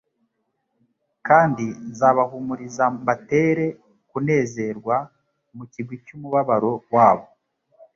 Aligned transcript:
«Kandi 1.27 1.65
nzabahumuriza 1.89 2.83
mbatere- 2.97 3.75
kunezerwa 4.09 4.95
mu 5.55 5.63
kigwi 5.71 5.95
cy'umubabaro 6.05 6.71
wabo.» 6.95 7.25